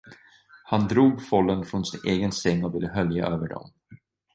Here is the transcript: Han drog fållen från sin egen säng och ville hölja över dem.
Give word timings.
Han 0.63 0.87
drog 0.87 1.21
fållen 1.25 1.65
från 1.65 1.85
sin 1.85 1.99
egen 2.07 2.31
säng 2.31 2.63
och 2.63 2.75
ville 2.75 2.87
hölja 2.87 3.25
över 3.25 3.47
dem. 3.47 3.73